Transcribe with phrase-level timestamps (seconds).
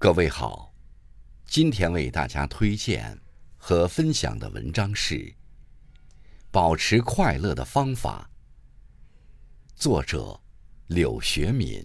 [0.00, 0.72] 各位好，
[1.44, 3.18] 今天为大家推荐
[3.56, 5.16] 和分享的文章是
[6.52, 8.30] 《保持快乐的方法》，
[9.74, 10.40] 作者
[10.86, 11.84] 柳学敏，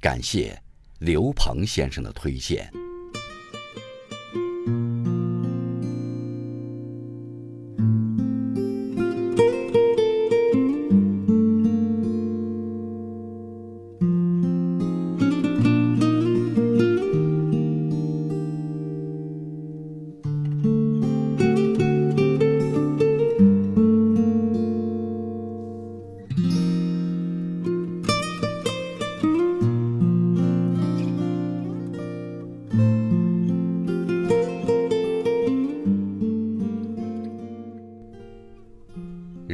[0.00, 0.62] 感谢
[1.00, 2.72] 刘鹏先生的推荐。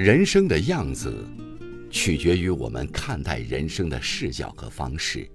[0.09, 1.12] 人生的样子，
[1.91, 5.29] 取决于我们看待人生的视角和方式。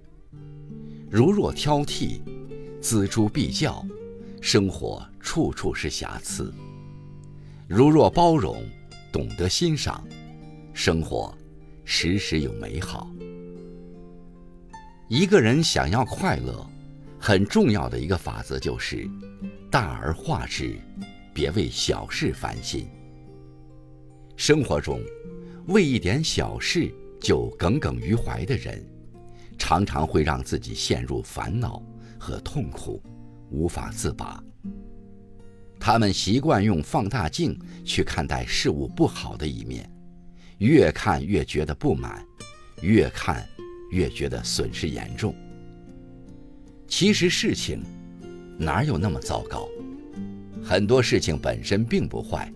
[1.08, 2.20] 如若挑剔、
[2.82, 3.86] 锱铢必较，
[4.40, 6.52] 生活处处是瑕疵；
[7.68, 8.64] 如若包容、
[9.12, 10.04] 懂得欣赏，
[10.72, 11.32] 生活
[11.84, 13.08] 时时有美好。
[15.08, 16.68] 一个人想要快乐，
[17.16, 19.08] 很重要的一个法则就是
[19.70, 20.76] 大而化之，
[21.32, 22.88] 别为小事烦心。
[24.36, 25.00] 生活中，
[25.68, 28.84] 为一点小事就耿耿于怀的人，
[29.56, 31.80] 常常会让自己陷入烦恼
[32.18, 33.00] 和痛苦，
[33.50, 34.42] 无法自拔。
[35.78, 39.88] 他们习惯用放大镜去看待事物不好的一面，
[40.58, 42.26] 越看越觉得不满，
[42.82, 43.46] 越看
[43.92, 45.34] 越觉得损失严重。
[46.88, 47.82] 其实事情
[48.58, 49.68] 哪有那么糟糕？
[50.62, 52.52] 很多事情本身并不坏。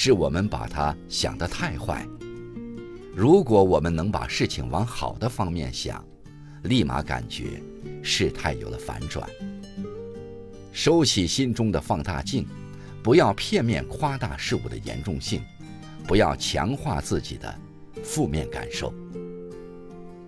[0.00, 2.06] 是我们把它想得太坏。
[3.16, 6.06] 如果我们能把事情往好的方面想，
[6.62, 7.60] 立马感觉
[8.00, 9.28] 事态有了反转。
[10.70, 12.46] 收起心中的放大镜，
[13.02, 15.42] 不要片面夸大事物的严重性，
[16.06, 17.52] 不要强化自己的
[18.04, 18.94] 负面感受。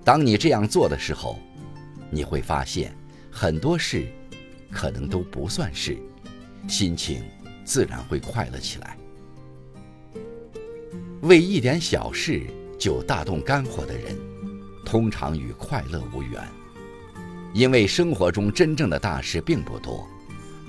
[0.04, 1.38] 当你这样做的时候，
[2.10, 2.92] 你会发现
[3.30, 4.04] 很多事
[4.68, 5.96] 可能都不算事，
[6.68, 7.22] 心情
[7.64, 8.96] 自然会快乐起来。
[11.22, 12.46] 为一点小事
[12.78, 14.18] 就大动肝火的人，
[14.86, 16.42] 通常与快乐无缘，
[17.52, 20.08] 因为生活中真正的大事并不多，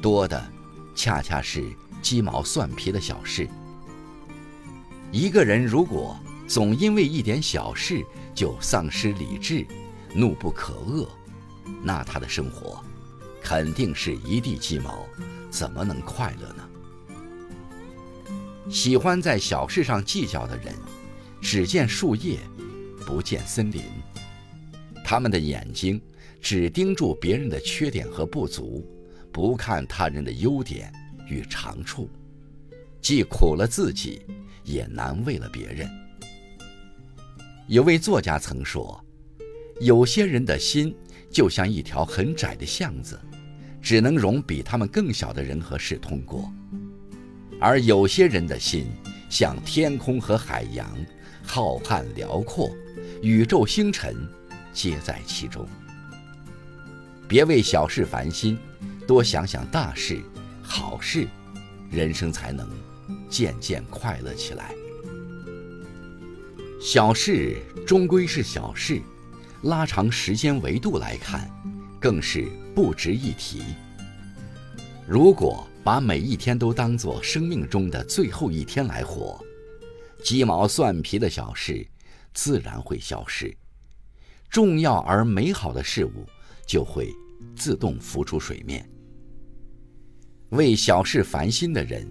[0.01, 0.45] 多的
[0.93, 1.63] 恰恰是
[2.01, 3.47] 鸡毛蒜皮的小事。
[5.09, 9.65] 一个人如果总因为一点小事就丧失理智、
[10.13, 11.07] 怒不可遏，
[11.81, 12.83] 那他的生活
[13.41, 15.05] 肯定是一地鸡毛，
[15.49, 16.67] 怎么能快乐呢？
[18.71, 20.73] 喜欢在小事上计较的人，
[21.41, 22.39] 只见树叶，
[23.05, 23.81] 不见森林。
[25.03, 26.01] 他们的眼睛
[26.39, 28.89] 只盯住别人的缺点和不足，
[29.29, 30.89] 不看他人的优点
[31.27, 32.09] 与长处，
[33.01, 34.21] 既苦了自己，
[34.63, 35.89] 也难为了别人。
[37.67, 39.03] 有位作家曾说
[39.81, 40.95] ：“有些人的心
[41.29, 43.19] 就像一条很窄的巷子，
[43.81, 46.49] 只能容比他们更小的人和事通过。”
[47.61, 48.87] 而有些人的心
[49.29, 50.89] 像天空和海洋，
[51.43, 52.71] 浩瀚辽阔，
[53.21, 54.15] 宇宙星辰
[54.73, 55.63] 皆在其中。
[57.27, 58.57] 别为小事烦心，
[59.07, 60.19] 多想想大事、
[60.63, 61.27] 好事，
[61.91, 62.67] 人生才能
[63.29, 64.73] 渐渐快乐起来。
[66.81, 68.99] 小事终归是小事，
[69.61, 71.47] 拉长时间维度来看，
[71.99, 73.61] 更是不值一提。
[75.07, 79.43] 如果把每一天都当作生命中的最后一天来活，
[80.23, 81.85] 鸡毛蒜皮的小事
[82.33, 83.55] 自然会消失，
[84.49, 86.25] 重要而美好的事物
[86.67, 87.11] 就会
[87.55, 88.87] 自动浮出水面。
[90.49, 92.07] 为小事烦心的人，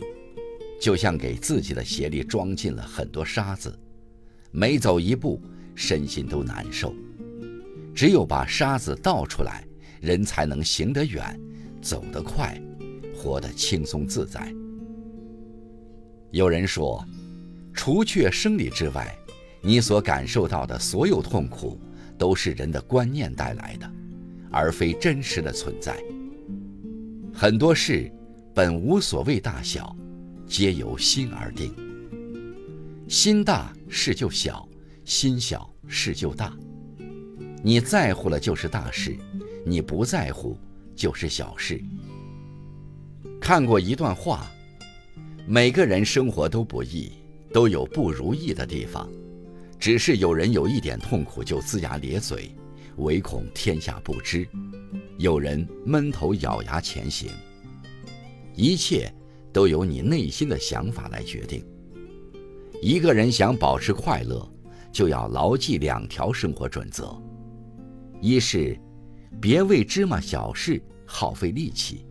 [0.81, 3.79] 就像给自己的鞋里装进了很多沙子，
[4.51, 5.41] 每走一步
[5.77, 6.93] 身心都难受。
[7.95, 9.65] 只有把沙子倒出来，
[10.01, 11.39] 人才能行得远，
[11.81, 12.61] 走得快。
[13.21, 14.51] 活得轻松自在。
[16.31, 17.05] 有人说，
[17.75, 19.15] 除却生理之外，
[19.61, 21.79] 你所感受到的所有痛苦，
[22.17, 23.91] 都是人的观念带来的，
[24.51, 26.03] 而非真实的存在。
[27.35, 28.11] 很多事
[28.55, 29.95] 本无所谓大小，
[30.47, 31.75] 皆由心而定。
[33.07, 34.67] 心大事就小，
[35.05, 36.57] 心小事就大。
[37.63, 39.15] 你在乎了就是大事，
[39.67, 40.57] 你不在乎
[40.97, 41.83] 就是小事。
[43.41, 44.49] 看过一段话：
[45.49, 47.11] 每个人生活都不易，
[47.53, 49.09] 都有不如意的地方，
[49.79, 52.55] 只是有人有一点痛苦就龇牙咧嘴，
[52.99, 54.47] 唯恐天下不知；
[55.19, 57.31] 有人闷头咬牙前行。
[58.55, 59.13] 一切
[59.53, 61.65] 都由你内心的想法来决定。
[62.83, 64.47] 一个人想保持快乐，
[64.93, 67.21] 就要牢记两条生活准则：
[68.21, 68.79] 一是
[69.41, 72.05] 别为芝麻小事耗费力气；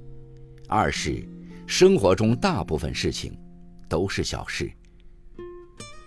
[0.69, 1.27] 二是
[1.65, 3.35] 生活中大部分事情
[3.89, 4.71] 都是小事。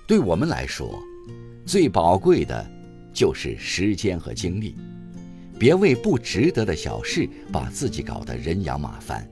[0.07, 1.03] 对我们来说，
[1.67, 2.65] 最宝贵的
[3.13, 4.77] 就是时间和精力。
[5.59, 9.29] 别为不值得的小事把自己搞得人仰马翻。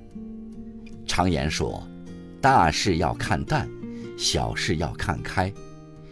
[1.06, 1.86] 常言说，
[2.40, 3.70] 大事要看淡，
[4.18, 5.52] 小事要看开，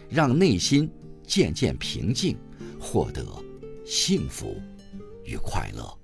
[0.09, 0.89] 让内心
[1.27, 2.37] 渐渐平静，
[2.79, 3.25] 获得
[3.85, 4.61] 幸福
[5.25, 5.98] 与快乐。